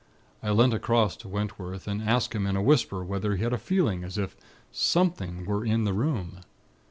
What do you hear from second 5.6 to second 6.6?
in the room.